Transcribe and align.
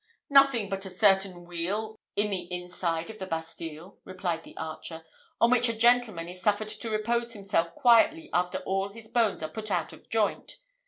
"Nothing 0.31 0.67
but 0.67 0.83
a 0.83 0.89
certain 0.89 1.45
wheel 1.45 1.95
in 2.15 2.31
the 2.31 2.51
inside 2.51 3.11
of 3.11 3.19
the 3.19 3.27
Bastille," 3.27 3.99
replied 4.03 4.41
the 4.41 4.57
archer, 4.57 5.05
"on 5.39 5.51
which 5.51 5.69
a 5.69 5.73
gentleman 5.77 6.27
is 6.27 6.41
suffered 6.41 6.69
to 6.69 6.89
repose 6.89 7.33
himself 7.33 7.75
quietly 7.75 8.27
after 8.33 8.63
all 8.63 8.89
his 8.89 9.07
bones 9.07 9.43
are 9.43 9.47
put 9.47 9.69
out 9.69 9.93
of 9.93 10.09
joint. 10.09 10.57